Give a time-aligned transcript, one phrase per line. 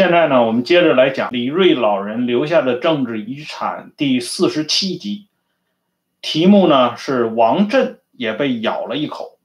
[0.00, 5.26] 现在呢，我们接着来讲李瑞老人留下的政治遗产第四十七集，
[6.22, 9.38] 题目呢是王震也被咬了一口。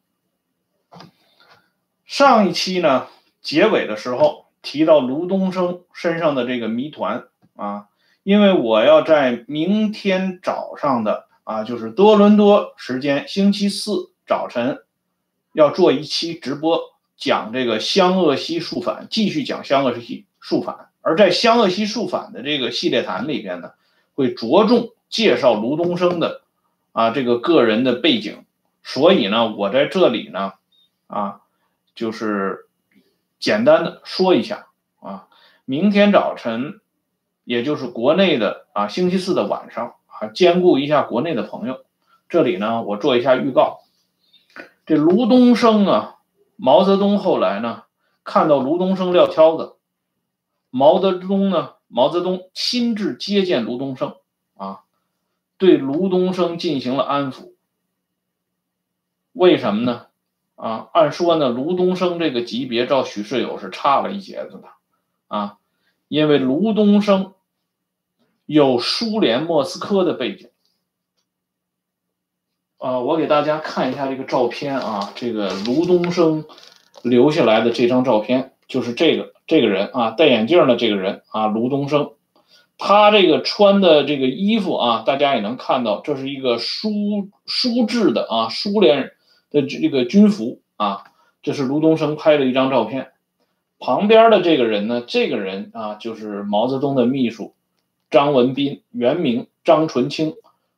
[2.06, 3.08] 上一期呢
[3.42, 7.26] 结尾的时候提到卢东升身上的这个谜团
[7.58, 7.88] 啊，
[8.24, 14.78] 因为我要在明天早上的啊，就是多伦多时间星期四早晨
[15.52, 16.80] 要做一期直播，
[17.18, 20.26] 讲这个湘鄂西肃反，继续讲湘鄂西。
[20.48, 23.72] 肃反，而在湘鄂西肃反的这个系列谈里边呢，
[24.14, 26.42] 会着重介绍卢东升的
[26.92, 28.46] 啊这个个人的背景，
[28.84, 30.54] 所以呢，我在这里呢，
[31.08, 31.42] 啊，
[31.96, 32.68] 就是
[33.40, 34.68] 简单的说一下
[35.00, 35.28] 啊，
[35.66, 36.80] 明天早晨，
[37.44, 41.84] 也就是国内的啊星期四的晚上啊，兼顾一下国内的朋友，
[42.30, 43.80] 这里呢，我做一下预告，
[44.86, 46.18] 这卢东升啊，
[46.56, 47.86] 毛泽东后来呢，
[48.24, 49.72] 看到卢东升撂挑子。
[50.78, 51.76] 毛泽东呢？
[51.88, 54.18] 毛泽东亲自接见卢东升，
[54.56, 54.82] 啊，
[55.58, 57.54] 对卢东升进行了安抚。
[59.32, 60.08] 为什么呢？
[60.56, 64.68] 啊，按说呢，卢东升这个级别照许世友是差了一截子的，
[65.28, 65.60] 啊，
[66.10, 67.36] 因为卢东升
[68.46, 70.50] 有苏联莫斯科的背景。
[72.80, 76.44] 啊，我给大家看一下这个照片啊，这个卢东升
[77.02, 79.35] 留下来的这张照片就是这个。
[79.48, 82.12] 这个人啊，戴眼镜的这个人啊，卢东升，
[82.78, 89.12] 他这个穿的这个衣服啊，大家也能看到，这是一个苏苏制的啊，苏联
[89.52, 91.04] 的这个军服啊，
[91.44, 93.10] 这是卢东升拍的一张照片。
[93.78, 97.54] 旁边的这个人呢，这个人啊，就是毛泽东的秘书
[98.10, 100.34] 张文斌，原名张纯清，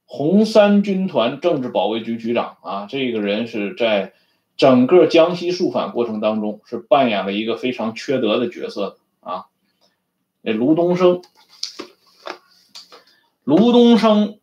[0.05, 4.13] 红三军团政治保卫局局长啊，这个人是在。
[4.57, 9.45] 整个江西肃反过程当中，是扮演了一个非常缺德的角色的啊。
[10.41, 11.21] 那卢东升，
[13.43, 14.39] 卢东升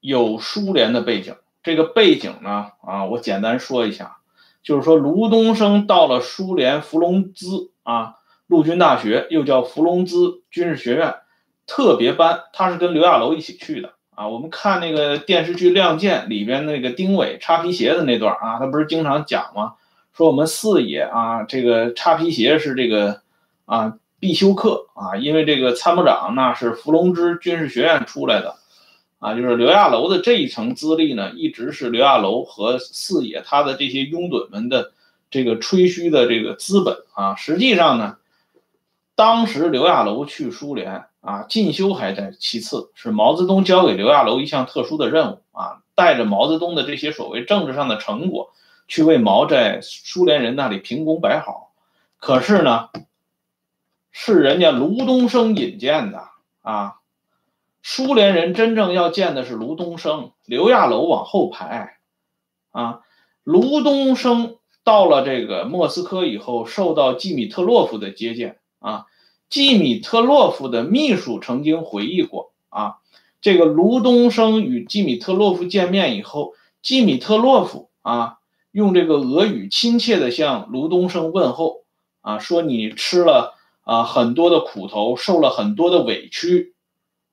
[0.00, 4.18] 有苏联的背景，这个背景呢，啊，我简单说一下，
[4.62, 11.16] 就是说卢东升到了苏联伏龙兹啊陆军大学，又叫伏龙兹军事学院
[11.66, 13.92] 特别班，他是跟刘亚楼一起去的。
[14.14, 19.74] 啊，我们看那个电视剧《亮剑》里边那个丁伟擦皮鞋的那段啊，他不是经常讲吗？
[20.14, 23.22] 说我们四野啊，这个擦皮鞋是这个
[23.64, 28.56] 啊必修课啊，因为这个参谋长那是伏龙芝军事学院出来的
[29.18, 34.92] 啊，就是刘亚楼的这一层资历呢，一直是刘亚楼和四野他的这些拥趸们的
[35.30, 37.34] 这个吹嘘的这个资本啊。
[37.34, 38.18] 实际上呢，
[39.16, 41.04] 当时刘亚楼去苏联。
[41.22, 48.52] 啊，进修还在其次，是毛泽东交给刘亚楼一项特殊的任务啊，带着毛泽东的这些所谓政治上的成果，
[48.88, 51.72] 去为毛在苏联人那里评功摆好。
[52.18, 52.88] 可是呢，
[54.10, 56.24] 是人家卢东升引荐的
[56.60, 56.96] 啊，
[57.84, 61.98] 苏联人真正要见的是卢东升，刘亚楼往后排
[62.72, 63.00] 啊。
[63.44, 69.06] 卢东升到了这个莫斯科以后，受到季米特洛夫的接见啊。
[69.52, 72.94] 季米特洛夫的秘书曾经回忆过啊，
[73.42, 78.38] 这个卢东升与季米特洛夫见面以后，季米特洛夫啊
[78.70, 81.82] 用这个俄语亲切的向卢东升问候
[82.22, 83.52] 啊，说你吃了
[83.82, 86.72] 啊很多的苦头，受了很多的委屈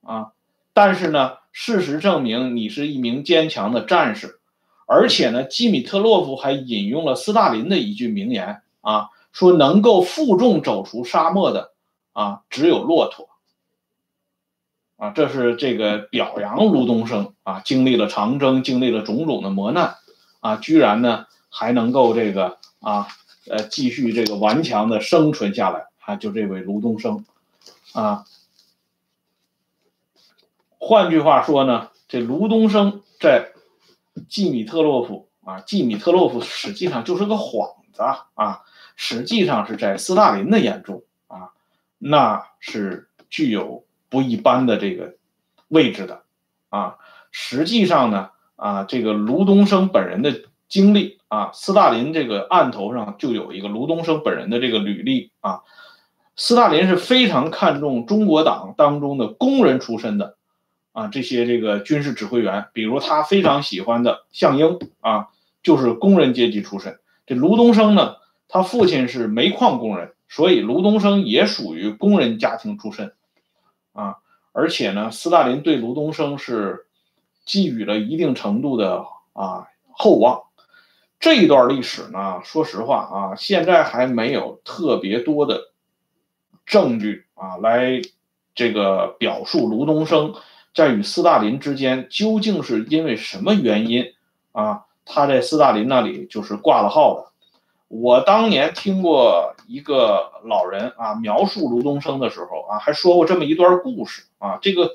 [0.02, 0.32] 啊，
[0.74, 4.40] 但是呢，事实证明你是一名坚强的战士，
[4.84, 11.72] 而且呢，季米特洛夫还引用了斯大林的一句名言啊，说能够负重走出沙漠的。
[12.12, 13.28] 啊，只有骆驼。
[14.96, 19.96] 啊，这是这个表扬卢东升啊，经历了长征，经历了种种的磨难，
[20.40, 23.08] 啊，居然呢还能够这个啊，
[23.48, 25.86] 呃，继续这个顽强的生存下来。
[26.04, 27.24] 啊，就这位卢东升，
[27.92, 28.24] 啊，
[30.78, 33.52] 换句话说呢，这卢东升在
[34.28, 38.02] 季米特洛夫啊，季米特洛夫实际上就是个幌子
[38.34, 38.62] 啊，
[38.96, 41.52] 实际上是在斯大林的眼中啊。
[42.02, 45.16] 那是具有不一般的这个
[45.68, 46.22] 位置的
[46.70, 46.96] 啊！
[47.30, 55.60] 实际上呢，啊，这个卢东升本人的经历啊，斯大林这个案头上就有一个卢东升本人的这个履历啊。
[56.36, 60.36] 斯大林是非常看重中国党当中的工人出身的
[60.92, 65.28] 啊，这些这个军事指挥员，比如他非常喜欢的项英啊，
[65.62, 66.98] 就是工人阶级出身。
[67.26, 68.16] 这卢东升呢，
[68.48, 70.14] 他父亲是煤矿工人。
[70.30, 73.12] 所以卢东升也属于工人家庭出身，
[73.92, 74.18] 啊，
[74.52, 76.86] 而且呢，斯大林对卢东升是
[77.44, 80.44] 寄予了一定程度的啊厚望。
[81.18, 85.72] 这一段历史呢，说实话啊，现在还没有特别多的
[86.64, 88.00] 证据啊，来
[88.54, 90.34] 这个表述卢东升
[90.72, 94.14] 在与斯大林之间究竟是因为什么原因
[94.52, 97.29] 啊，他在斯大林那里就是挂了号的。
[97.90, 104.92] 我当年听过一个老人啊描述卢东升的时候啊，还说过这么一段故事啊，这个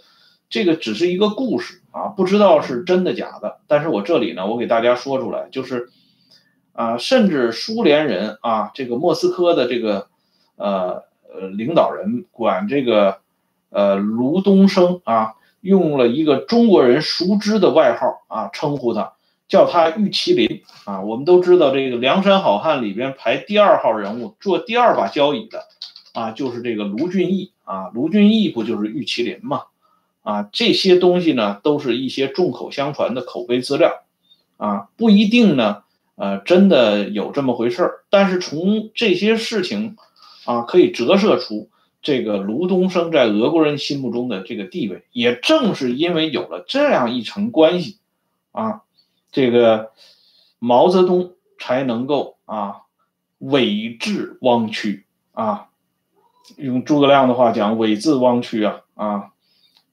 [0.50, 3.59] 这个只是一个故事啊，不知道是真的假的。
[3.68, 5.89] 但是我这里呢，我给大家说出来，就是
[6.71, 10.07] 啊，甚至苏联人啊，这个莫斯科的这个
[10.56, 11.03] 呃
[11.33, 13.18] 呃领导人管这个
[13.71, 19.14] 呃卢东升啊，用了一个中国人熟知的外号啊称呼他。
[19.47, 21.01] 叫他玉麒麟啊！
[21.01, 25.65] 我们都知道，这个《梁山好汉》里边排第二号人物，坐第二把交椅的
[26.13, 27.89] 啊，就是这个卢俊义啊。
[27.94, 29.62] 卢俊义不就是玉麒麟吗？
[30.24, 34.03] 啊，这些东西呢，都是一些众口相传的口碑资料
[34.57, 35.83] 啊，不一定呢，
[36.15, 38.03] 呃，真的有这么回事儿。
[38.09, 39.95] 但是从这些事情
[40.45, 41.69] 啊，可以折射出
[42.01, 45.03] 这个卢东升在俄国人心目中的这个地位。
[45.12, 48.00] 也正是因为有了这样一层关系
[48.51, 48.81] 啊。
[49.36, 49.92] 这个
[50.60, 52.84] 毛泽东才能够啊，
[53.40, 55.68] 委质汪曲啊，
[56.56, 59.32] 用诸葛亮的话讲，委质汪曲啊啊，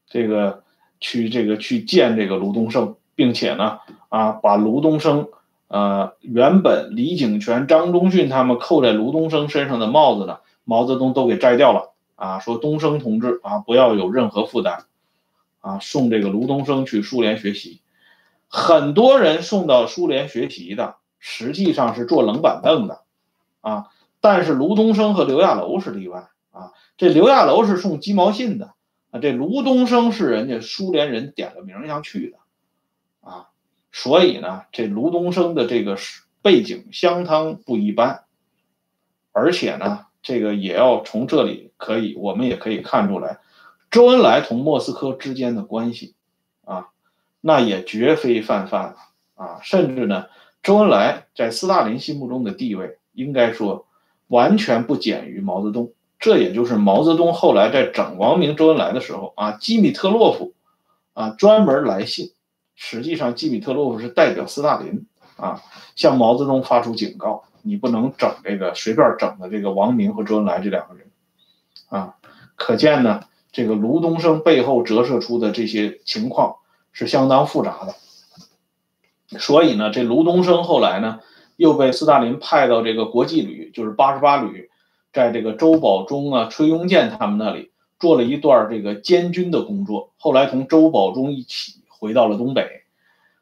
[0.06, 0.62] 这个
[1.00, 3.80] 去这个去见这个卢东升，并且呢
[4.10, 5.26] 啊，把卢东升
[5.66, 14.84] 呃原本李井泉、张宗逊他们扣在卢东升身上的帽子呢，毛泽东都给摘掉了啊，说东升同志啊，不要有任何负担
[15.58, 17.80] 啊，送这个卢东升去苏联学习。
[18.54, 23.00] 很多人送到苏联学习的，实际上是坐冷板凳的，
[23.62, 23.86] 啊，
[24.20, 26.72] 但是卢东升和刘亚楼是例外啊。
[26.98, 28.74] 这刘亚楼是送鸡毛信的
[29.10, 32.36] 啊，这卢东升是人家苏联人点了名要去的，
[33.26, 33.48] 啊，
[33.90, 35.96] 所以呢，这卢东升的这个
[36.42, 38.24] 背景相当不一般，
[39.32, 43.38] 而且呢，这个也要从这里可以，我们也可以看出来，
[43.90, 46.14] 周恩来同莫斯科之间的关系，
[46.66, 46.88] 啊。
[47.44, 48.94] 那也绝非泛泛
[49.34, 49.58] 啊！
[49.62, 50.26] 甚至呢，
[50.62, 53.86] 周恩来在斯大林心目中的地位，应该说
[54.28, 55.92] 完全不减于毛泽东。
[56.20, 60.54] 这也就是毛泽东后来在整王明、周恩来的时候啊，基米特洛夫
[61.14, 62.30] 啊专门来信，
[62.76, 65.04] 实际上基米特洛夫是代表斯大林
[65.36, 65.60] 啊，
[65.96, 71.10] 向毛泽东发出警告：你不能整这个随便整的这个王明和周恩来这两个人
[71.88, 72.14] 啊。
[72.54, 76.54] 可见呢，这个卢东升背后折射出的这些情况。
[76.92, 81.20] 是相当复杂的，所以呢，这卢东升后来呢，
[81.56, 84.68] 又被斯大林派到这个国际旅，就是八十八旅，
[85.12, 90.12] 在这个周保中啊、崔庸健他们那里做了一段这个监军的工作。
[90.18, 92.82] 后来同周保中一起回到了东北。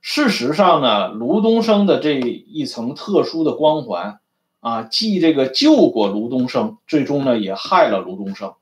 [0.01, 4.21] 事实上呢，卢东升的这一层特殊的光环
[4.61, 8.55] 啊，既这个救过卢东升，最终呢也害了卢东升。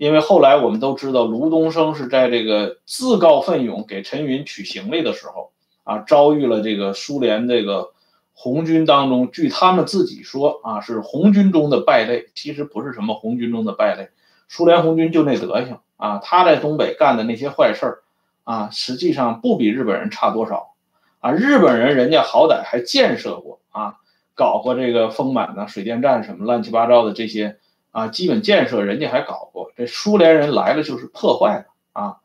[0.00, 5.50] 因为后来我们都知道，卢东升是在这个自告奋勇给陈云取行李的时候，
[5.84, 7.90] 啊，遭遇了这个苏联这个
[8.32, 12.30] 红军当中，据他们自己说，啊，是红军中的败类。
[12.34, 14.08] 其实不是什么红军中的败类，
[14.48, 16.16] 苏联红军就那德行啊。
[16.24, 17.98] 他在东北干的那些坏事儿，
[18.44, 20.72] 啊，实际上不比日本人差多少，
[21.18, 23.96] 啊，日本人人家好歹还建设过啊，
[24.34, 27.58] 搞过这个丰满的水电站什么乱七八糟的这些。
[27.90, 32.18] 啊，基本建设人家还搞过，这苏联人来了就是破坏的啊，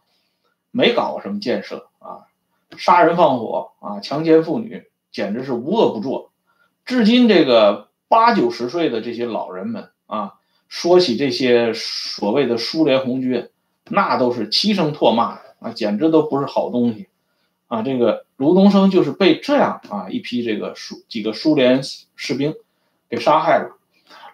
[0.72, 2.28] 没搞过什么建设啊，
[2.78, 6.32] 杀人放火啊，强奸妇女，简直是无恶不作。
[6.86, 10.34] 至今这个八九十岁的这些老人们啊，
[10.68, 13.50] 说起这些所谓的苏联红军，
[13.90, 17.08] 那都是齐声唾骂啊，简直都不是好东西
[17.68, 17.82] 啊。
[17.82, 21.82] 这个卢东升就是被这样啊一批这个苏几个苏联
[22.16, 22.54] 士兵
[23.10, 23.80] 给杀害了。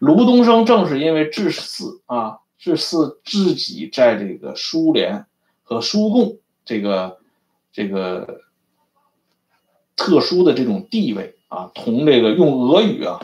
[0.01, 5.27] 卢东升正是因为致死啊，致死自己在这个苏联
[5.61, 7.19] 和苏共这个
[7.71, 8.41] 这个
[9.95, 13.19] 特殊的这种地位啊，同这个用俄语啊，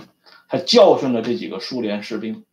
[0.47, 2.45] 他教训了这几个苏联士兵，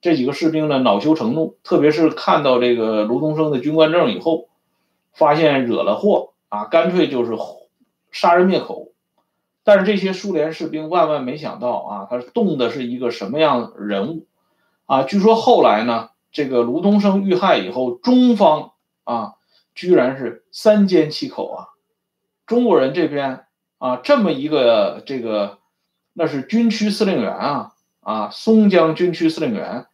[0.00, 4.48] 这几个士兵呢恼羞成怒，特别是看到这个卢东升的军官证以后，
[5.12, 7.38] 发现惹了祸啊，干脆就是
[8.10, 8.88] 杀人灭口。
[9.62, 14.26] 但是这些苏联士兵万万没想到啊，他动的是一个什么样人物
[14.86, 15.02] 啊？
[15.02, 18.72] 据说后来呢，这个卢东升遇害以后，中方
[19.04, 19.34] 啊，
[19.74, 21.68] 居然是三缄其口啊。
[22.46, 23.44] 中国人这边
[23.78, 25.58] 啊，这么一个这个，
[26.14, 29.86] 那是军区司令员啊啊，松江军区司令员，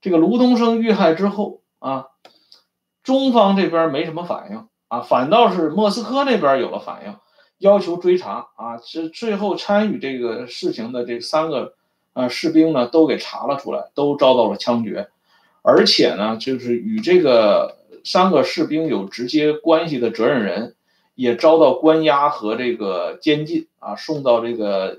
[0.00, 2.06] 这个卢东升遇害之后啊，
[3.02, 7.16] 中方这边没什么反应啊，反倒是莫斯科那边有了反应。
[7.58, 11.74] 要求追查啊，是最后参与这个事情的这三个
[12.12, 15.08] 呃士兵呢，都给查了出来，都遭到了枪决。
[15.62, 20.76] 而且呢，就是与这个三个士兵有直接关系的责任人
[21.14, 24.98] 也遭到关押和这个监禁啊，送到这个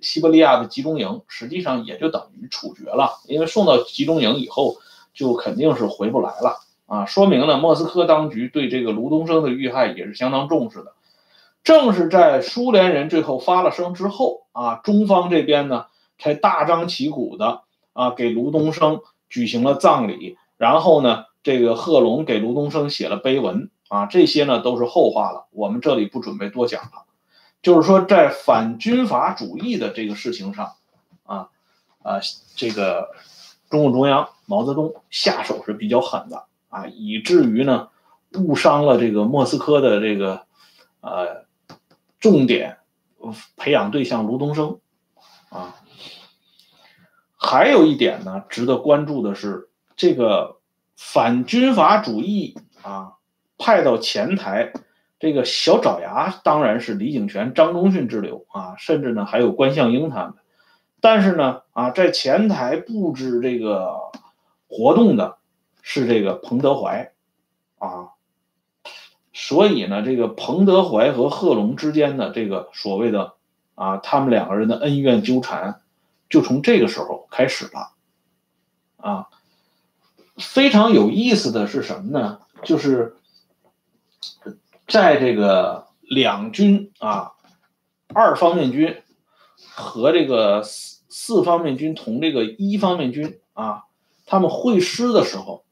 [0.00, 4.76] 西伯利亚的集中营，实际上也就等于处决了，因为送到集中营以后
[5.14, 10.92] 就肯定是回不来了啊，说明呢，莫斯科当局对这个卢东升的遇害也是相当重视的。
[11.64, 15.86] 正是在苏联人最后发了声之后啊，中方这边呢
[16.18, 17.62] 才大张旗鼓的
[17.92, 27.04] 啊给卢东升举行了葬礼，然后呢，这个贺龙给卢东升写了碑文啊，这些呢都是后话了，我们这里不准备多讲了。
[27.60, 30.72] 就是说，在反军阀主义的这个事情上，
[31.24, 31.50] 啊
[32.02, 32.20] 啊，
[32.56, 33.10] 这个
[33.68, 37.88] 中共中央毛泽东下手是比较狠的啊，以至于呢
[38.34, 40.40] 误伤了这个莫斯科的这个
[41.02, 41.46] 呃。
[42.20, 42.78] 重点
[43.56, 44.80] 培养对象卢东升
[45.50, 45.76] 啊，
[47.36, 50.58] 还有一点呢，值得关注的是，这个
[50.96, 53.14] 反军阀主义啊，
[53.56, 54.72] 派到前台
[55.18, 60.34] 这个小爪牙当然是李井泉、张宗逊之流啊，甚至呢还有关向英他们，
[61.00, 63.96] 但是呢啊，在前台布置这个
[64.68, 65.38] 活动的
[65.82, 67.12] 是这个彭德怀
[67.78, 68.10] 啊。
[69.40, 73.34] 所以呢，这个彭德怀和贺龙之间的这个所谓的
[73.76, 75.80] 啊，他们两个人的恩怨纠缠，
[76.28, 77.92] 就从这个时候开始了。
[78.96, 79.28] 啊，
[80.38, 82.40] 非常有意思的是什么呢？
[82.64, 83.14] 就是
[84.88, 87.34] 在这个两军啊，
[88.12, 89.00] 二方面军
[89.70, 93.84] 和这个四四方面军同这个一方面军啊，
[94.26, 95.62] 他们会师的时候，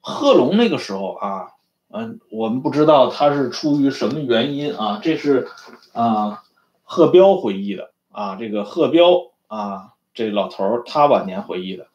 [0.00, 1.52] 贺龙那个时候啊。
[1.94, 4.98] 嗯，我们不知道他是出于什么原因啊？
[5.02, 5.46] 这是
[5.92, 6.42] 啊，
[6.84, 8.36] 贺彪回忆的啊。
[8.36, 11.88] 这个贺彪啊，这老头他晚年回忆的，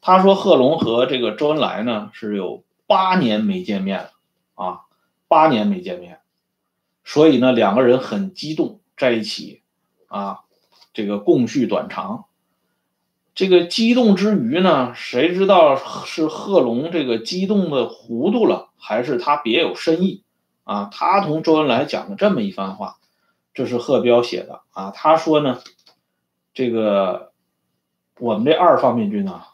[0.00, 4.10] 他说贺龙和这个周恩来呢是有八年没见面了
[4.54, 4.80] 啊，
[5.26, 6.20] 八年没见面，
[7.04, 9.62] 所以呢两个人很激动在一起
[10.06, 10.42] 啊，
[10.92, 12.26] 这个共叙短长。
[13.34, 20.22] 这个激动之余呢，谁知道是贺龙这个激动的糊涂了，还是他别有深意
[20.64, 20.90] 啊？
[20.92, 22.98] 他同周恩来讲了这么一番话，
[23.54, 24.90] 这是贺彪写的啊。
[24.90, 25.60] 他说呢，
[26.52, 27.32] 这个
[28.18, 29.48] 我们这二方面军啊，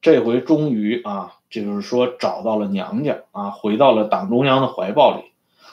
[0.00, 5.32] 这回终于啊，就是说找到了娘家啊，回到了党中央的怀抱里。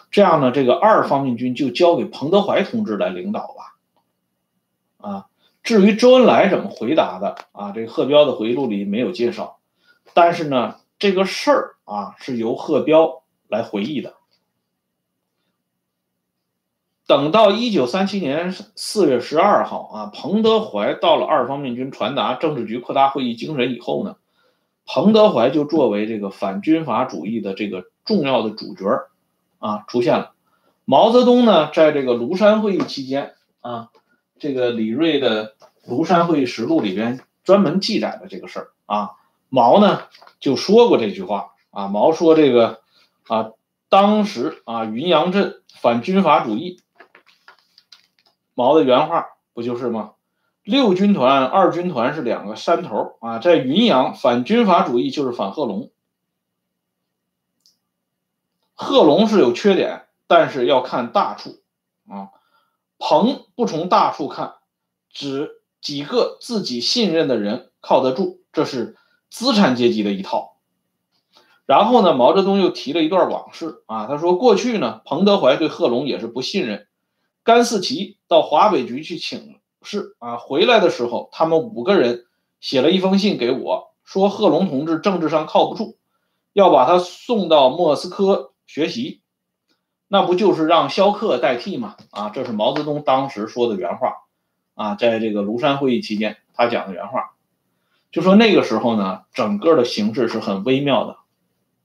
[0.09, 5.25] 这样呢，这个二方面军就交给彭德怀同志来领导吧，啊。
[5.61, 7.71] 至于周恩来怎么回答的啊？
[7.75, 9.59] 这个贺彪的回忆录里没有介绍，
[10.15, 14.15] 但是呢，这个事儿啊是由贺彪来回忆的。
[17.07, 24.17] 等到一九三七年四月十二号啊，彭德怀到了二方面军传达政治局扩大会议精神以后呢，
[24.85, 28.85] 彭德怀就作为这个反军阀主义的这个重要的主角
[29.57, 30.33] 啊出现了。
[30.85, 33.89] 毛泽东呢，在这个庐山会议期间啊。
[34.41, 35.47] 这个李锐的
[35.85, 39.11] 《庐山会议实录》里边专门记载了这个事儿啊，
[39.49, 40.03] 毛呢
[40.39, 42.81] 就说过这句话啊，毛说这个
[43.27, 43.51] 啊，
[43.89, 46.81] 当时啊云阳镇反军阀主义，
[48.53, 50.13] 毛的原话不就是吗？
[50.63, 55.89] 六军团、二军团是两个山头啊，在云阳反军阀主义就是反贺龙，
[58.75, 61.61] 贺龙是有缺点，但是要看大处
[62.07, 62.29] 啊。
[62.99, 64.55] 彭不从大处看，
[65.09, 68.95] 只几个自己信任的人靠得住，这是
[69.29, 70.57] 资产阶级的一套。
[71.65, 76.87] 然后呢，毛泽东又提了一段往事啊，他说过去呢，彭德怀对贺龙也是不信任。
[77.43, 82.25] 甘思齐到华北局去请示啊，回来的时候，他们五个人
[82.59, 85.97] 写了一封信给我，说贺龙同志政治上靠不住，
[86.53, 89.21] 要把他送到莫斯科学习。
[90.07, 91.95] 那不就是让萧克代替吗？
[92.09, 94.15] 啊，这是毛泽东当时说的原话，
[94.73, 97.35] 啊，在这个庐山会议期间，他讲的原话，
[98.11, 101.17] 就说那个时候呢，整个的形势是很微妙的，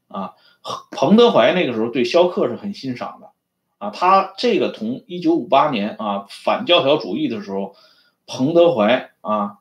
[0.09, 0.33] 啊，
[0.91, 3.31] 彭德怀那个时候对萧克是很欣赏的，
[3.79, 7.75] 啊，他这个同一九五八年啊反教条主义的时候，
[8.27, 9.59] 彭德怀啊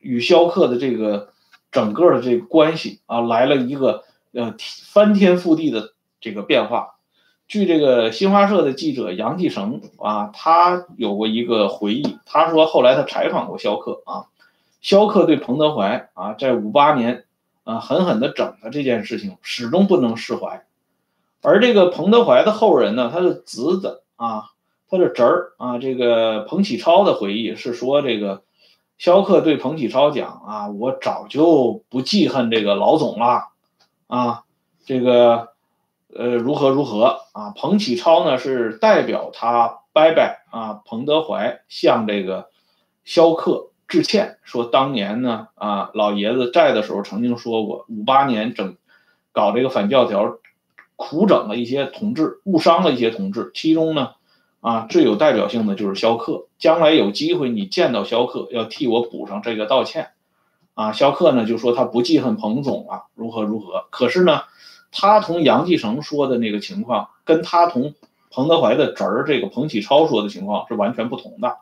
[0.00, 1.30] 与萧克的这个
[1.70, 4.02] 整个的这个关系啊来了一个
[4.32, 6.94] 呃翻天覆地的这个变化。
[7.46, 14.26] 据这个新华社的记者杨继绳啊，他有过一个回忆，他说后来他采访过萧克啊，
[14.86, 17.24] 萧克对彭德怀啊在五八年
[17.64, 20.64] 啊狠狠的整了这件事情始终不能释怀，
[21.42, 24.44] 而这个彭德怀的后人呢，他的侄子啊，
[24.88, 28.44] 他的侄儿啊，这个彭启超的回忆是说这个
[28.96, 33.48] 萧克对彭启超讲啊，我早就不记恨这个老总了
[34.06, 34.44] 啊，
[34.84, 35.48] 这个
[36.14, 37.50] 呃如何如何啊？
[37.56, 42.50] 彭启超呢是代表他拜拜啊，彭德怀向这个
[43.04, 48.76] 萧克致歉，说当年呢啊老爷子在的时候曾经说过，五八年整
[49.32, 50.38] 搞这个反教条，
[50.96, 54.12] 苦整了一些同志，误伤了一些同志，其中呢。
[54.62, 56.46] 啊，最有代表性的就是萧克。
[56.58, 60.08] 将来有机会你见到萧克，要替我补上这个道歉。
[60.74, 63.86] 啊，萧克呢就说他不记恨彭总了，如何如何。
[63.90, 64.40] 可是呢，
[64.90, 67.94] 他同杨继成说的那个情况，跟他同
[68.32, 71.58] 彭德怀的侄儿这个彭启超说的情况是完全不同的。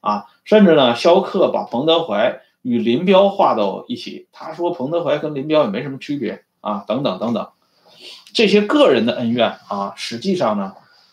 [0.00, 7.50] 啊，甚至呢，萧克把彭德怀与林彪划到一起，他说彭德怀跟林彪也没什么区别啊，等等等等，
[8.32, 10.72] 这些个人的恩怨啊，实际上呢。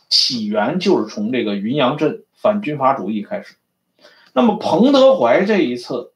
[0.10, 3.56] 起源就是从这个云阳镇反军阀主义开始。
[4.32, 6.12] 那么彭德怀这一次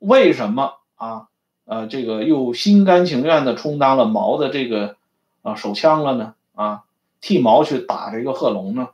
[0.00, 1.28] 为什么啊
[1.64, 4.96] 呃这个又心甘情愿的充当了毛的这个
[5.42, 6.34] 啊手枪了呢？
[6.56, 6.82] 啊，
[7.20, 8.88] 替毛去打这个贺龙呢？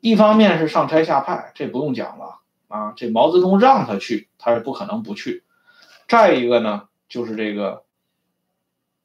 [0.00, 2.36] 一方面是上差下派，这不用讲了
[2.70, 5.42] 啊，这毛泽东让他去，他是不可能不去。
[6.08, 7.82] 再一个呢，就是这个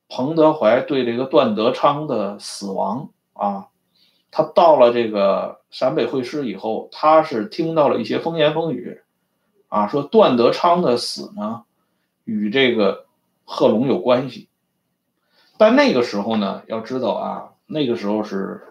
[0.07, 3.67] 彭德怀对这个段德昌的死亡啊。
[4.29, 9.01] 他到了这个陕北会师以后，他是听到了一些风言风语，
[9.69, 11.63] 啊，说段德昌的死呢，
[12.25, 13.05] 与这个
[13.45, 14.50] 贺龙有关系。
[15.57, 18.62] 但那个时候呢，要知道啊，那个时候是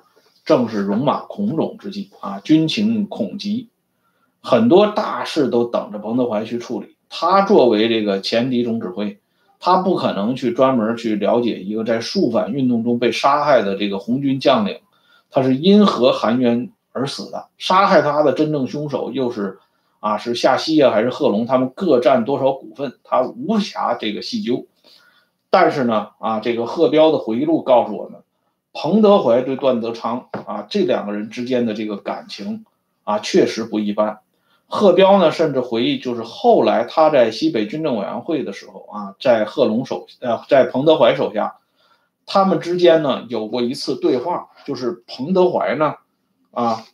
[0.44, 3.70] 正是戎马孔偬之际啊，军情恐急，
[4.46, 6.96] 很多大事都等着彭德怀去处理。
[7.08, 9.18] 他作为这个前敌总指挥，
[9.58, 14.80] 他不可能去专门去了解一个在肃反运动中被杀害的这个红军将领。
[15.30, 17.46] 他是因何含冤而死的？
[17.56, 19.58] 杀害他的真正凶手又是
[20.00, 21.46] 啊，是夏曦啊，还是贺龙？
[21.46, 22.98] 他们各占多少股份？
[23.02, 24.66] 他无暇这个细究。
[25.48, 28.20] 但是呢，啊，这个贺彪的回忆录告诉我们，
[28.74, 32.66] 彭德怀对段德昌啊这两个人之间的这个感情
[33.04, 34.18] 啊确实不一般。
[34.66, 41.58] 贺彪呢，甚至回忆，就是后来他在西北军政委员会的时候啊，在贺龙手呃，在彭德怀手下。
[42.26, 45.96] 他们之间呢有过一次对话，就是彭德怀呢，
[46.50, 46.84] 啊，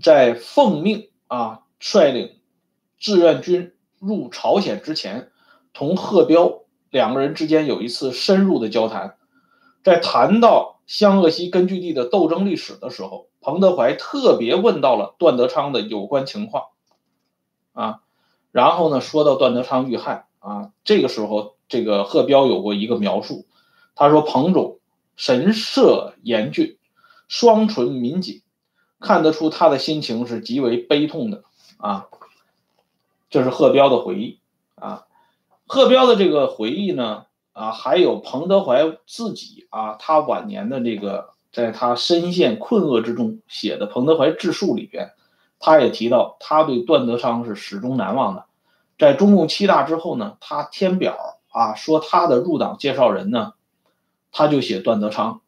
[0.00, 2.30] 在奉命啊率领
[2.98, 5.30] 志愿军入朝鲜之前，
[5.72, 9.16] 同贺彪两个人之间有一次深入的交谈，
[9.82, 16.64] 在谈到湘鄂西根据地的斗争历史的时候，彭德怀特别问到了段德昌的有关情况，
[17.74, 18.00] 啊，
[18.50, 23.46] 然后呢说到段德昌遇害啊，这个时候这个贺彪有过一个描述。
[23.94, 24.80] 他说：“彭总
[25.14, 26.76] 神色严峻，
[27.28, 28.42] 双唇抿紧，
[28.98, 31.44] 看得出他的心情是极为悲痛的
[31.76, 32.08] 啊。”
[33.30, 34.40] 这是贺彪的回忆
[34.74, 35.06] 啊。
[35.68, 45.12] 贺彪的这个回忆呢啊，还有彭德怀自己啊，他晚年的这个，在他深陷困厄之中写的《彭德怀自述》里边，
[45.58, 48.44] 他也提到他对段德昌是始终难忘的。
[48.98, 51.16] 在中共七大之后呢，他填表
[51.48, 53.54] 啊，说他的入党介绍人呢。
[54.32, 55.40] 他就写段德昌，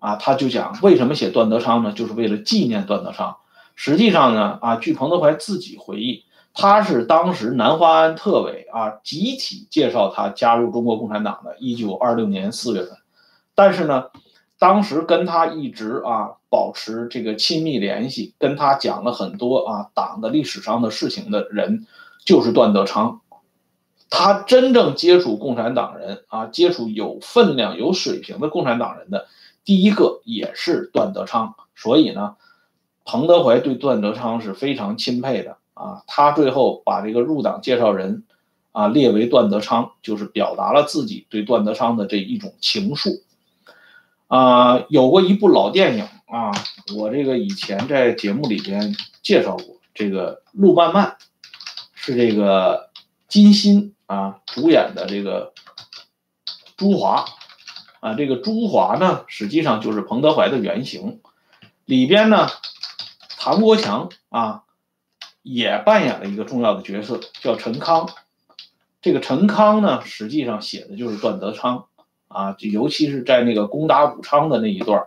[0.00, 1.92] 啊，他就讲为什么写段德昌呢？
[1.92, 3.38] 就是为了纪念段德昌。
[3.74, 11.56] 实际上呢，啊，据彭德怀自己回忆，他是当时南华安特委啊集体介绍他加入中国共产党的。
[11.58, 12.98] 一九二六年四月份，
[13.54, 14.04] 但是呢，
[14.58, 21.86] 当时跟他一直啊保持这个亲密联系，跟他讲了很多啊党的历史上的事情的人，
[22.24, 23.20] 就是段德昌。
[24.08, 29.26] 他真正接触共产党人啊，接触有分量、有水平的共产党人的
[29.64, 32.36] 第一个也是段德昌，所以呢，
[33.04, 36.04] 彭德怀对段德昌是非常钦佩的啊。
[36.06, 38.22] 他最后把这个入党介绍人
[38.70, 43.20] 啊列为段德昌，就是表达了自己对段德昌的这一种情愫
[44.28, 44.84] 啊。
[44.88, 46.52] 有过一部老电影啊，
[46.96, 51.16] 我这个以前在节目里边介绍过，这个路漫漫
[51.94, 52.90] 是这个
[53.28, 53.92] 金鑫。
[54.06, 55.52] 啊，主演的这个
[56.76, 57.24] 朱华，
[57.98, 61.20] 啊，这个朱华呢，实际上就是彭德怀的原型。
[61.84, 62.48] 里边呢，
[63.36, 64.62] 唐国强啊，
[65.42, 68.08] 也扮演了一个重要的角色，叫陈康。
[69.02, 71.86] 这个陈康呢，实际上写的就是段德昌
[72.28, 75.06] 啊，就尤其是在那个攻打武昌的那一段，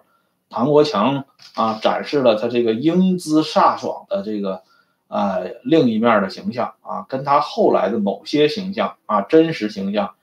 [0.49, 4.61] 唐国强啊，展示了他这个英姿飒爽的这个。
[5.09, 10.13] 啊，另一面的形象啊，跟他后来的某些形象啊，真实形象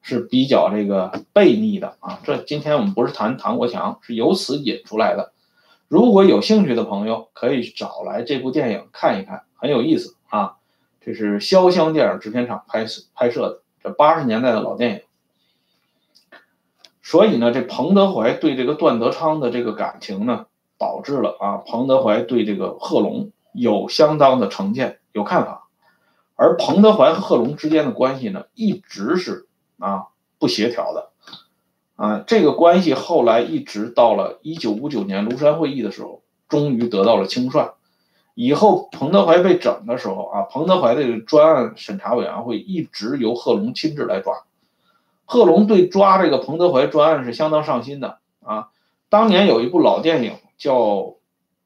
[0.00, 2.18] 是比较这个背逆的啊。
[2.24, 5.30] 这今天我们不是谈唐国强，是由此引出来的。
[5.86, 10.56] 如果有兴趣的朋友，可以找来这部电影看一看，很有意思啊。
[11.00, 15.02] 这是潇湘电影制片厂拍摄拍摄的，这八十年代的老电影。
[17.02, 20.46] 所以呢，这彭德怀对这个段德昌的这个感情呢，
[20.78, 25.68] 导致了啊，彭德怀对这个贺龙有相当的成见、有看法。
[26.36, 29.46] 而彭德怀和贺龙之间的关系呢，一直是
[29.78, 30.06] 啊
[30.38, 31.10] 不协调的，
[31.96, 37.72] 啊，这个关系后来一直到了一九五九年庐山会议的时候，终于得到了清算。
[38.34, 44.44] 以后彭德怀被整的时候啊，彭德怀的专案审查委员会一直由贺龙亲自来抓。
[45.32, 48.68] 贺龙对抓这个彭德怀专案是相当上心的啊。
[49.08, 51.14] 当年有一部老电影叫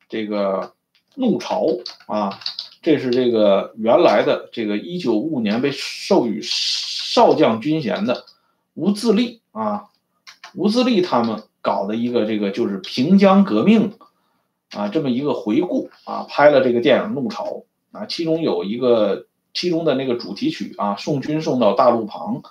[0.08, 0.60] 这个
[1.16, 1.64] 《怒潮》
[2.06, 2.38] 啊，
[2.80, 8.24] 这是这个原来的这个一九五五年被授予少将军衔的
[8.74, 9.86] 吴自立啊，
[10.54, 13.94] 吴自立他们搞的一个这个就是平江革命。
[14.76, 17.44] 啊，这么一个回顾啊，拍了这个电影《怒潮》
[17.92, 22.42] 啊，其中有一个其中的那个主题曲啊，送君送到大路旁，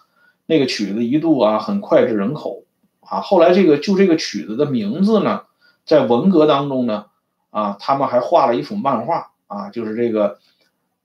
[0.46, 2.64] 那个曲子一度啊很脍炙人口
[3.02, 3.22] 啊。
[3.22, 5.44] 后来这个就这个曲子的名字呢，
[5.86, 7.06] 在文革当中呢
[7.50, 10.40] 啊，他们还画了一幅漫画啊，就是这个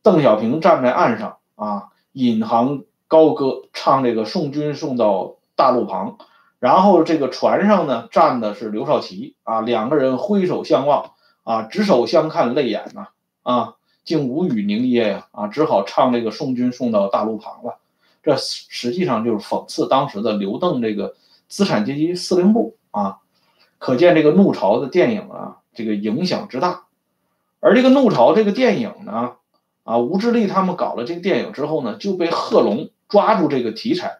[0.03, 6.19] 邓小平站在岸上啊，引吭高歌，唱这个送君送到大路旁。
[6.59, 13.09] 然后这个船上呢，站的是刘少奇啊，两个人挥手相望啊，执手相看泪眼呐
[13.43, 13.75] 啊，
[14.05, 17.79] 竟无语凝噎呀啊，只好唱这个送君送到大路旁了。
[18.23, 21.15] 这实际上就是讽刺当时的刘邓这个
[21.49, 23.19] 资产阶级司令部啊，
[23.79, 26.85] 可见这个怒潮的电影啊，这个影响之大。
[27.61, 29.33] 而这个怒潮这个电影呢，
[29.85, 34.19] 啊，吴志立他们搞了这个电影之后呢，就被贺龙抓住这个题材。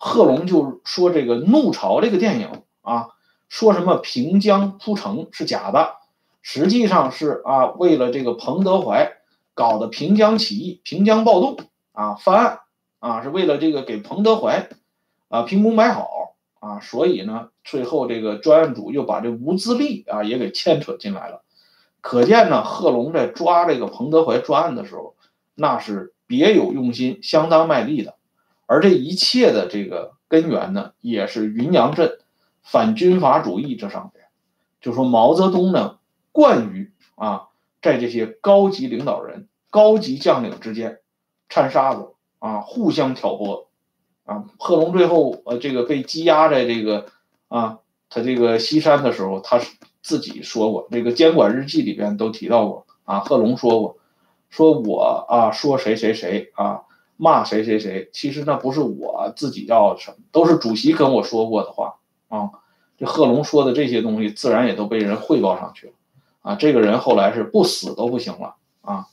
[0.00, 3.08] 贺龙就说：“这个《怒潮》这个电影啊，
[3.48, 5.96] 说什么平江铺城是假的，
[6.40, 9.10] 实际上是啊，为了这个彭德怀
[9.54, 11.56] 搞的平江起义、平江暴动
[11.90, 12.60] 啊，翻案
[12.98, 14.68] 啊，是为了这个给彭德怀
[15.28, 21.42] 啊平功摆好啊，所以呢，最后这个专案组又把这吴自立啊也给牵扯进来了。
[22.00, 25.14] 可见呢，贺龙在抓这个彭德怀专案的时候，
[25.54, 28.14] 那是别有用心，相当卖力的。”
[28.66, 32.18] 而这一切的这个根源呢，也是云阳镇
[32.62, 34.26] 反军阀主义这上边。
[34.80, 35.98] 就说毛泽东呢，
[36.32, 37.48] 惯于啊，
[37.80, 41.00] 在这些高级领导人、高级将领之间
[41.48, 43.68] 掺沙子啊，互相挑拨
[44.24, 44.44] 啊。
[44.58, 47.06] 贺龙最后呃，这个被羁押在这个
[47.48, 47.78] 啊，
[48.10, 53.20] 他这个西山的时候，他是自己说过，这个监管日记里边都提到过啊。
[53.20, 53.98] 贺龙说过，
[54.50, 56.82] 说我啊，说谁谁谁啊。
[57.20, 61.96] 骂谁谁谁，其实那不是我自己要什么，都是主席跟我说过的话
[62.28, 62.50] 啊。
[62.96, 65.92] 这贺龙说的这些东西，自然也都被人汇报上去了
[66.42, 66.54] 啊。
[66.54, 69.08] 这个人后来是不死都不行了啊。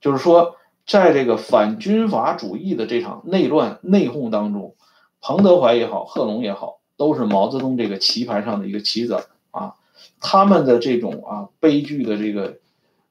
[0.00, 0.54] 就是说，
[0.88, 4.74] 在这个反军阀主义的这场内乱内讧当中，
[5.20, 9.22] 彭德怀也好，贺龙也好，都是毛泽东这个棋盘上的一个棋子
[9.52, 9.74] 啊。
[10.20, 12.58] 他们的这种啊悲剧的这个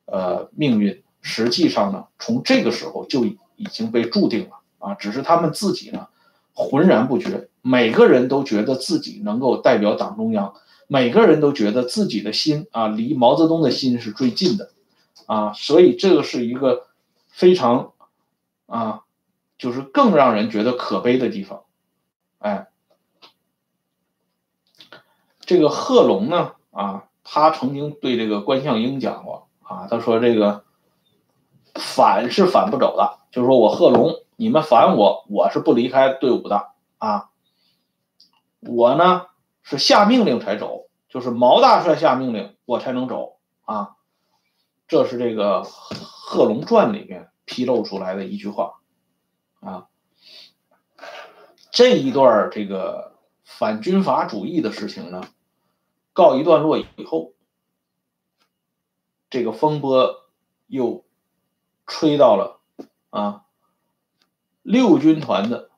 [0.05, 3.25] 呃命运，实际上呢，从这个时候就。
[3.59, 4.93] 已经被注定了啊！
[4.93, 6.09] 只是他们自己呢，
[6.53, 7.49] 浑然不觉。
[7.63, 10.53] 每个人都觉得自己能够代表党中央，
[10.85, 14.69] 每个人都觉得自己的心啊，离毛泽东的心是最近的
[15.25, 15.53] 啊！
[15.53, 16.83] 所以这个是一个
[17.37, 17.93] 非常
[18.65, 19.03] 啊，
[19.59, 21.65] 就是更让人觉得可悲的地方。
[22.39, 22.67] 哎，
[25.41, 30.65] 这个贺龙呢啊，他曾经对这个关向英讲过啊，他说这个
[31.75, 33.19] 反是反不走的。
[33.29, 37.29] 就是说我贺龙，你们反我，我是不离开队伍的啊。
[38.61, 39.27] 我呢
[39.61, 43.96] 是下命令才走，就是毛大帅下命令，我才能走啊。
[44.87, 48.79] 这是这个《贺龙传》里面披露出来的一句话
[49.59, 49.87] 啊。
[51.71, 55.27] 这一段这个反军阀主义的事情呢，
[56.13, 57.33] 告一段落以后，
[59.29, 60.25] 这个风波
[60.67, 61.05] 又
[61.85, 62.55] 吹到了。
[63.09, 63.45] 啊，
[64.61, 65.69] 六军团的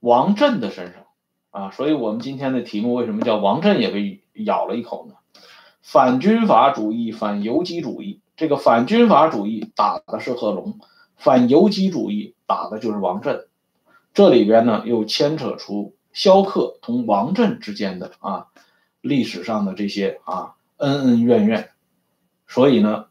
[0.00, 1.06] 王震的身上
[1.50, 5.14] 啊，所以我们今天的题目为什么叫王震也被咬了一口呢？
[5.80, 10.78] 反军阀主义、反游击主义，这个反军阀主义打的是贺龙，
[11.16, 13.46] 反游击主义打的就是王震。
[14.14, 18.46] 这里边呢又牵扯出萧克同王震之间的啊
[19.02, 21.68] 历史上的这些啊恩恩怨怨，
[22.46, 23.04] 所以呢。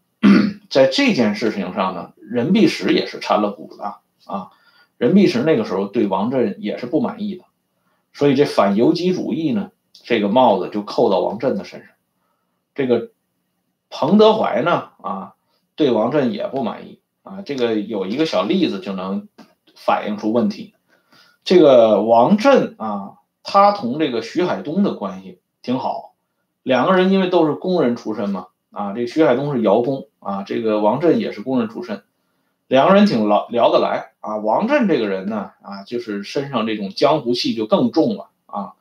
[0.70, 4.50] 在这件事情上呢，任弼时也是掺了股的啊。
[4.98, 7.46] 任弼时那个时候对王震也是不满意的，
[8.12, 11.90] 所以这反游击主义呢，这个帽子就扣到王震的身上。
[12.76, 13.12] 这个
[14.00, 15.34] 彭德怀呢，啊，
[15.76, 19.28] 对王震也不满意啊，这个有一个小例子就能
[19.76, 20.76] 反映出问题。
[21.44, 26.14] 这个王震啊，他同这个徐海东的关系挺好，
[26.62, 32.04] 两个人因为都是工人出身嘛，啊，这徐海东是窑工啊，这个王震也是工人出身，
[32.68, 34.38] 两个人挺聊聊得来啊。
[34.38, 38.74] 王震这个人呢，啊，就是身上这种江湖气就更重了啊，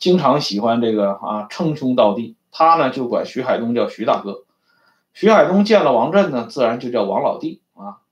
[0.00, 4.42] 经常喜欢这个啊称兄道弟，他呢就管徐海东叫徐大哥。
[5.16, 8.02] 徐海东见了王震呢，自然就叫王老弟啊。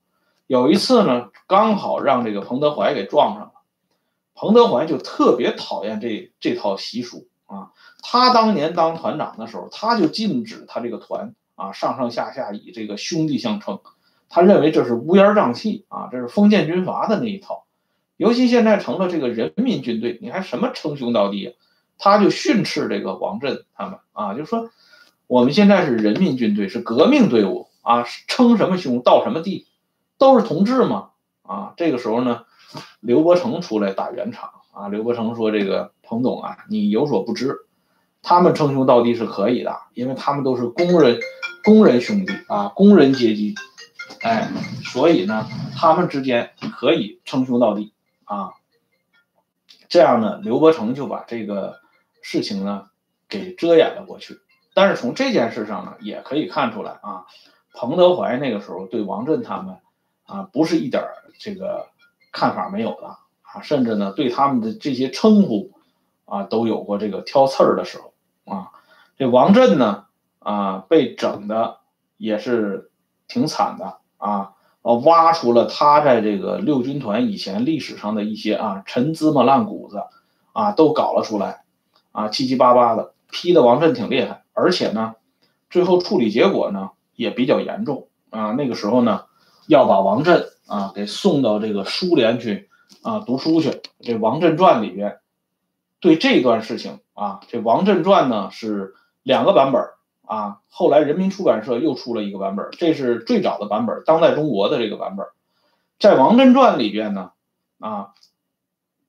[0.46, 3.52] 有一次呢，刚好让这个彭德怀给撞上了。
[4.34, 7.72] 彭德怀就特别讨厌这这套习俗啊。
[8.02, 13.80] 他当年当团长的时候，他就禁止他这个团啊上上下下以这个兄弟相称，
[14.30, 17.66] 他认为这是乌烟瘴气啊，这是封建军阀的那一套。
[18.16, 21.52] 尤其现在成了这个人民军队，你还什么称兄道弟啊？
[21.98, 24.70] 他就训斥这个王震他们啊，就说。
[25.26, 29.66] 我们现在是人民军队，是革命队伍啊，称什么兄道什么弟，
[30.18, 31.10] 都是同志嘛
[31.42, 31.72] 啊。
[31.76, 32.44] 这个时候呢，
[33.00, 34.88] 刘伯承出来打圆场啊。
[34.88, 37.56] 刘伯承说：“这个彭总啊，你有所不知，
[38.22, 41.18] 他们称兄道弟是可以的，因为他们都是工人，
[41.64, 43.54] 工人兄弟啊，工人阶级，
[44.20, 44.50] 哎，
[44.84, 48.50] 所以呢，他们之间可以称兄道弟啊。
[49.88, 51.80] 这样呢，刘伯承就把这个
[52.20, 52.90] 事情呢
[53.28, 54.38] 给遮掩了过去。”
[54.74, 57.26] 但是从这件事上呢，也可以看出来啊，
[57.72, 59.78] 彭德怀那个时候对王震他们
[60.26, 61.02] 啊，不是一点
[61.38, 61.86] 这个
[62.32, 63.06] 看法没有的
[63.42, 65.70] 啊，甚至呢对他们的这些称呼
[66.24, 68.12] 啊，都有过这个挑刺儿的时候
[68.52, 68.70] 啊。
[69.16, 70.06] 这王震呢
[70.40, 71.78] 啊，被整的
[72.16, 72.90] 也是
[73.28, 80.02] 挺惨的啊，呃，挖出了他在这个六军团以前历史上的一些啊陈芝麻烂谷子
[80.52, 81.64] 啊，都搞了出来
[82.10, 84.43] 啊，七七八八的，批的王震挺厉害。
[84.54, 85.16] 而且呢，
[85.68, 88.52] 最后处理结果呢也比较严重啊。
[88.52, 89.26] 那个时候呢，
[89.66, 92.70] 要把王震啊给送到这个苏联去
[93.02, 93.82] 啊读书去。
[94.00, 95.18] 这《王震传》里边
[96.00, 99.82] 对这段事情啊，这《王震传》呢是两个版本
[100.24, 100.60] 啊。
[100.68, 105.26] 后来人民出版社又出了一个版本，这是最早的版本，当代中国的这个版本。
[105.98, 107.32] 在《王震传》里边呢
[107.78, 108.14] 啊，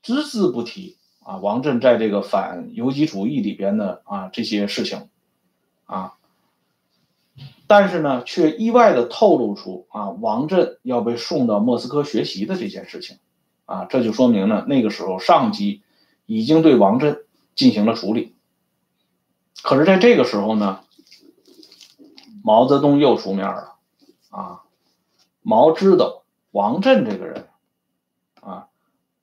[0.01, 5.09] 只字不提啊王震在这个反游击主义里边的啊这些事情。
[5.85, 6.13] 啊，
[7.67, 13.19] 但是呢，却意外的透露出啊，王震要被送到莫斯科学习的这件事情，
[13.65, 15.83] 啊，这就说明呢，那个时候上级
[16.25, 17.23] 已经对王震
[17.55, 18.35] 进行了处理。
[19.63, 20.81] 可是，在这个时候呢，
[22.43, 23.75] 毛泽东又出面了，
[24.29, 24.63] 啊，
[25.41, 27.47] 毛知道王震这个人，
[28.41, 28.67] 啊，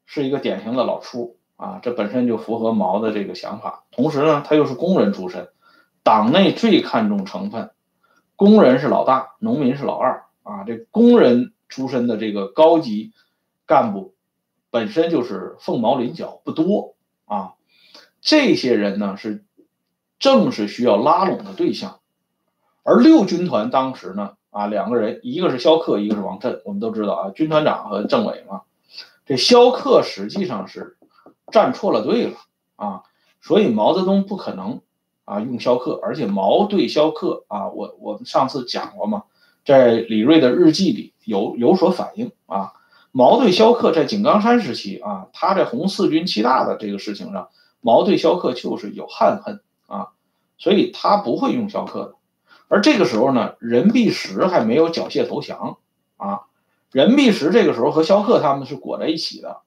[0.07, 3.85] 是一个典型的老粗，啊，这本身就符合毛的这个想法。
[3.91, 5.49] 同时呢，他又是工人出身。
[6.05, 7.71] 党内最看重成分，
[8.35, 10.65] 工人是老大，农民是老二啊。
[10.65, 13.13] 这工人出身的这个高级
[13.67, 14.15] 干部，
[14.71, 17.53] 本身就是凤毛麟角，不多啊。
[18.21, 19.45] 这些人呢，是
[20.19, 22.01] 正是需要拉拢的对象。
[22.83, 26.63] 而六军团当时呢，啊，两个人，一个是萧克，一个是王震。
[26.65, 28.63] 我们都知道啊，军团长和政委嘛。
[29.25, 30.97] 这萧克实际上是
[31.53, 32.39] 站错了队了
[32.75, 33.03] 啊，
[33.41, 34.81] 所以毛泽东不可能。
[35.33, 39.23] 啊，用萧克，而且毛对萧克啊，我我们上次讲过嘛，
[39.65, 42.75] 在李锐的日记里有有所反映啊。
[43.13, 47.49] 毛对萧克在井冈山时期啊，他在红四军七大的这个事情上，
[47.81, 50.09] 毛对萧克就是有憾恨啊，
[50.59, 52.15] 所以他不会用萧克的。
[52.69, 55.79] 而这个时候呢，任弼时还没有缴械投降
[56.19, 56.43] 啊，
[56.91, 59.63] 任弼时这个时候和萧克他们是裹在一起的，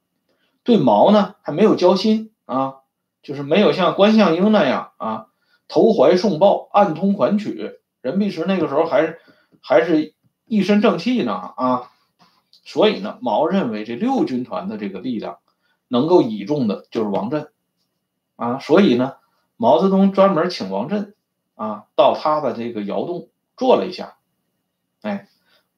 [0.64, 2.76] 对毛呢还没有交心啊，
[3.24, 5.26] 就是没有像关向应那样啊。
[5.68, 7.80] 投怀送抱，暗通款曲。
[8.02, 9.18] 任弼时那个时候还
[9.62, 10.14] 还是
[10.46, 11.90] 一身正气呢啊，
[12.52, 15.40] 所以呢，毛认为这六军团的这个力量
[15.88, 17.52] 能够倚重的就是王震
[18.36, 19.16] 啊，所以呢，
[19.58, 21.16] 毛泽东专门请王震
[21.56, 24.18] 啊到他的这个窑洞坐了一下，
[25.02, 25.28] 哎，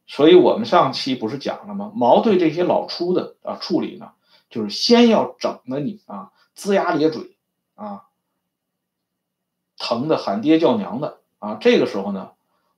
[0.05, 1.93] 所以我们上期不是讲了吗？
[1.95, 4.11] 毛对这些老粗的啊处理呢，
[4.49, 7.37] 就是先要整的你啊龇牙咧嘴
[7.75, 8.03] 啊。
[9.77, 11.57] 疼的喊爹叫娘的啊！
[11.61, 12.31] 这个时候呢，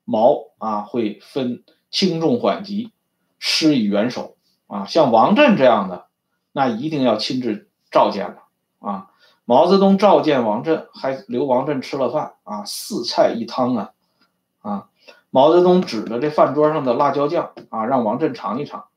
[0.03, 2.91] 毛啊会分轻重缓急，
[3.39, 4.35] 施以援手
[4.67, 4.85] 啊。
[4.85, 6.07] 像王震这样的，
[6.51, 8.43] 那一定要亲自召见了
[8.79, 9.11] 啊。
[9.45, 13.91] 毛泽东召见王震，还留王震吃了饭啊，四菜一汤啊
[14.61, 14.89] 啊。
[15.29, 18.87] 毛泽东指着这饭桌上的辣椒酱啊，让王震尝一尝，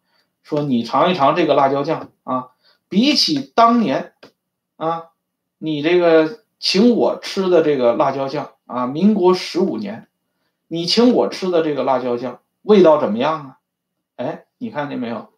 [0.43, 2.49] 说你尝一尝这个辣椒酱啊，
[2.89, 4.15] 比起当年
[4.77, 5.11] 啊，
[5.59, 6.42] 你这个。
[6.63, 10.07] 请我吃的这个辣椒酱啊，民国十五年，
[10.69, 13.59] 你请我吃的这个辣椒酱味道怎么样啊？
[14.15, 15.31] 哎，你看见没有？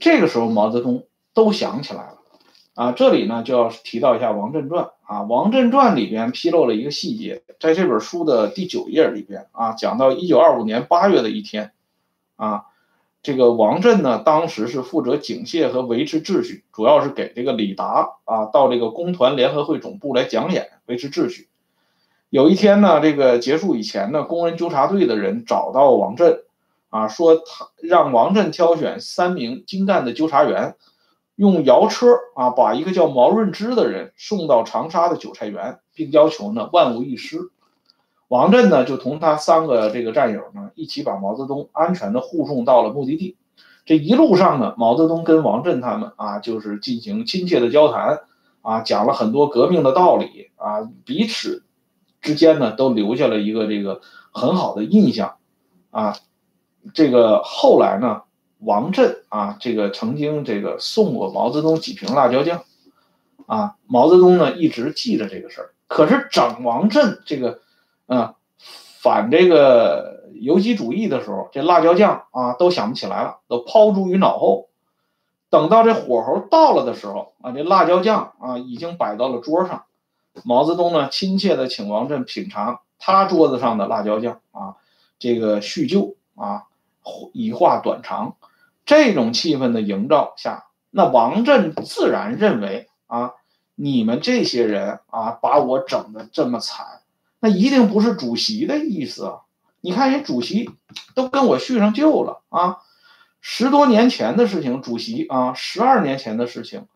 [0.00, 2.18] 这个时候毛泽东都想起来了
[2.74, 2.92] 啊。
[2.92, 11.72] 这里呢就要提到一下《王震传》啊，《王震传》里边披露了一个细节，在这本书的第九页里边啊，讲到一九二五年八月的一天
[12.36, 12.64] 啊，
[13.24, 21.48] 这个王震呢当时是负责警戒和维持秩序，主要是给这个李达啊到这个工团联合会总部来讲演，维持秩序。
[22.28, 26.44] 有一天呢，这个结束以前呢，工人纠察队的人找到王震。
[26.90, 30.76] 啊，说他让王震挑选三名精干的纠察员，
[31.34, 32.06] 用摇车
[32.36, 37.38] 啊把一个叫毛润之的人送到长沙的韭菜园，并要求呢万无一失。
[38.28, 43.36] 王震呢就同他三个这个战友呢一起把毛泽东安全的护送到了目的地。
[43.84, 48.20] 这一路上呢，毛泽东跟王震他们啊就是进行亲切的交谈
[48.62, 51.64] 啊，讲了很多革命的道理啊，彼此
[52.22, 54.00] 之间呢都留下了一个这个
[54.32, 55.36] 很好的印象
[55.90, 56.16] 啊。
[56.94, 58.22] 这个后来呢，
[58.58, 62.62] 王震啊，这个曾经这个送过毛泽东几瓶辣椒酱，
[63.46, 65.74] 啊，毛泽东呢一直记着这个事儿。
[65.86, 67.60] 可是整王震这个，
[68.06, 68.34] 嗯，
[69.00, 74.68] 反这个游击主义的时候，这辣椒酱啊都想不起来了，都抛诸于脑后。
[75.50, 79.84] 等到这火候到了的时候啊，这辣椒酱啊已经摆到了桌上，
[80.44, 84.76] 毛泽东呢亲切的请王震品尝他桌子上的辣椒酱啊，
[85.18, 86.64] 这个叙旧啊。
[87.34, 88.36] 以话短长，
[88.86, 93.34] 这种气氛的营造下，那王震自然认为啊，
[93.74, 97.02] 你们这些人啊，把我整的这么惨，
[97.44, 99.40] 那一定不是主席的意思啊！
[99.82, 100.70] 你看人主席
[101.14, 102.78] 都跟我叙上旧了啊，
[103.42, 106.86] 十多年前的事情，主席啊，十二年前的事情，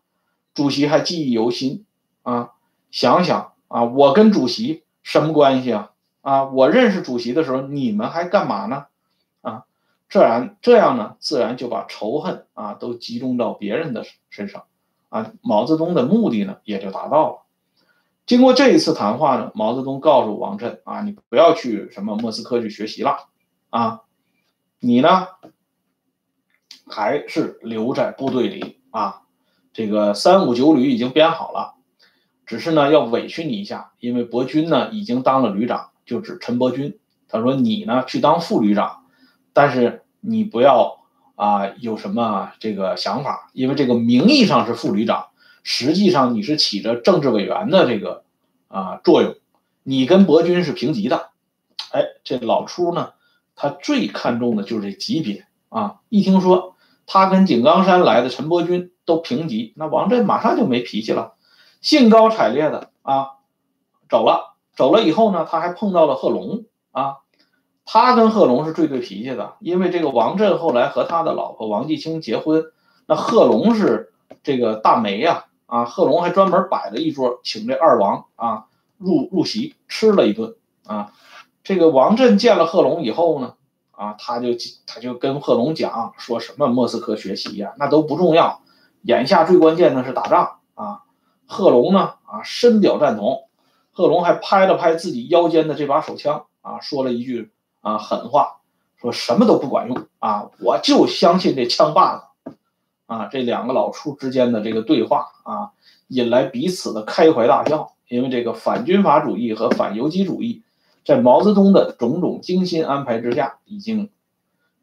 [0.55, 1.85] 主席还记忆犹新
[2.23, 2.53] 啊！
[2.89, 5.91] 想想啊，我跟主席什么关系啊？
[6.21, 8.87] 啊，我认识主席的时候，你们还干嘛呢？
[9.41, 9.65] 啊
[10.09, 14.63] 自然这样呢，自然就把仇恨啊都集中到别人的身上，
[15.09, 17.41] 啊，毛泽东的目的呢也就达到了。
[18.29, 23.27] 经过这一次谈话呢，毛泽东告诉王震啊，你不要去什么莫斯科去学习了
[23.71, 24.01] 啊，
[24.79, 25.25] 你呢
[26.85, 29.21] 还是留在部队里啊，
[29.73, 31.73] 这个三五九旅已经编好了，
[32.45, 39.05] 只是呢要委屈你一下，因为伯钧呢已经当了旅长，就指陈伯钧，他说你呢去当副旅长。
[39.53, 40.99] 但是你不要
[41.33, 43.49] 啊，有什么这个想法？
[43.53, 45.29] 因为这个名义上是副旅长，
[45.71, 48.23] 实际上你是起着政治委员的这个
[48.69, 49.35] 啊作用，
[49.83, 51.29] 你跟伯钧是平级的。
[51.91, 53.11] 哎，这老初呢，
[53.55, 55.97] 他最看重的就是这级别啊。
[56.09, 61.33] 一听说他跟井冈山来的陈伯钧都平级，那王震马上就没脾气了，
[61.81, 63.33] 兴高采烈的啊
[64.09, 64.55] 走了。
[64.75, 67.17] 走了以后呢，他还碰到了贺龙啊。
[67.85, 72.63] 他跟贺龙是最对脾气的，因为这个王震后来和他的老婆王继清结婚，
[73.05, 78.65] 那贺龙是这个大媒呀，啊，啊贺龙还专门摆了一桌，请这二王啊
[78.97, 80.55] 入入席吃了一顿
[80.85, 81.13] 啊。
[81.63, 83.53] 这个王震见了贺龙以后呢，
[83.91, 84.49] 啊，他就
[84.85, 88.61] 他就跟贺龙讲，说什么莫斯科学习呀，那都不重要，
[89.03, 91.03] 眼下最关键的是打仗啊。
[91.45, 93.47] 贺龙呢，啊，深表赞同，
[93.91, 97.51] 贺龙还拍了拍自己腰间的这把手枪，啊，说了一句。
[97.81, 98.57] 啊，狠话
[98.97, 100.49] 说什么都不管用啊！
[100.59, 102.23] 我就相信这枪把子
[103.09, 103.27] 啊！
[103.31, 105.71] 这两个老处之间的这个对话啊，
[106.07, 107.93] 引来彼此的开怀大笑。
[108.07, 110.61] 因为这个反军阀主义和反游击主义，
[111.03, 114.09] 在毛泽东的种种精心安排之下，已经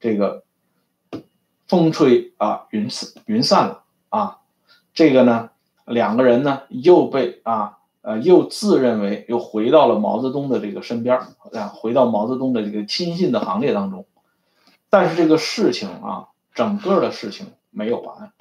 [0.00, 0.42] 这个
[1.66, 4.38] 风吹啊云散云散了啊！
[4.92, 5.50] 这个呢，
[5.86, 7.72] 两个人呢又被啊。
[8.02, 11.18] 呃，又自认为又回到了毛泽东的这个身边
[11.52, 14.06] 啊，回到毛泽东的这个亲信的行列当中。
[14.88, 18.32] 但是这个事情啊，整个的事情没有完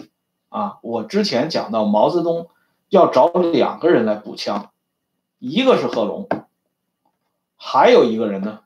[0.50, 0.80] 啊。
[0.82, 2.50] 我之前讲到毛泽东
[2.90, 4.72] 要找两个人来补枪，
[5.38, 6.28] 一个是贺龙，
[7.56, 8.62] 还有一个人呢，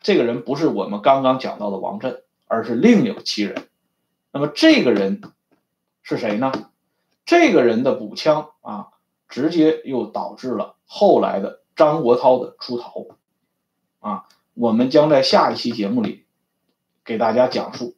[0.00, 3.68] 这个人不是我们刚刚讲到的王震，而是另有其人。
[4.30, 5.20] 那么这个人
[6.02, 6.52] 是谁呢？
[7.24, 8.88] 这个人的补枪啊。
[9.32, 13.06] 直接又导致了后来的张国焘的出逃，
[14.00, 16.26] 啊，我们将在下一期节目里
[17.02, 17.94] 给大家讲述，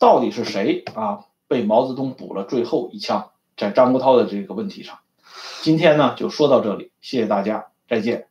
[0.00, 4.98] 到底是谁啊被毛泽东补了最后一枪，在张国焘的这个问题上。
[5.60, 8.29] 今天呢就说到这里，谢谢大家，再见。